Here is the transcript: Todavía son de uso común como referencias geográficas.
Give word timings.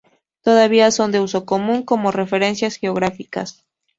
Todavía 0.41 0.89
son 0.89 1.11
de 1.11 1.19
uso 1.19 1.45
común 1.45 1.83
como 1.83 2.09
referencias 2.09 2.77
geográficas. 2.77 3.67